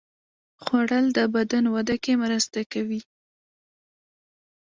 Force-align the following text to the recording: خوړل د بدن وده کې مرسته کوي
خوړل 0.63 1.05
د 1.17 1.19
بدن 1.35 1.63
وده 1.75 1.95
کې 2.03 2.13
مرسته 2.23 2.59
کوي 2.71 3.01